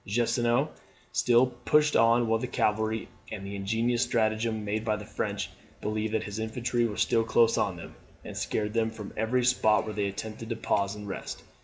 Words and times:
Gneisenau 0.07 0.69
still 1.11 1.45
pushed 1.45 1.95
on 1.95 2.27
with 2.27 2.41
the 2.41 2.47
cavalry; 2.47 3.07
and 3.31 3.43
by 3.43 3.49
an 3.49 3.53
ingenious 3.55 4.01
stratagem, 4.01 4.65
made 4.65 4.83
the 4.83 5.05
French 5.05 5.51
believe 5.79 6.13
that 6.13 6.23
his 6.23 6.39
infantry 6.39 6.87
were 6.87 6.97
still 6.97 7.23
close 7.23 7.55
on 7.55 7.75
them, 7.75 7.93
and 8.25 8.35
scared 8.35 8.73
them 8.73 8.89
from 8.89 9.13
every 9.15 9.45
spot 9.45 9.85
where 9.85 9.93
they 9.93 10.07
attempted 10.07 10.49
to 10.49 10.55
pause 10.55 10.95
and 10.95 11.07
rest. 11.07 11.43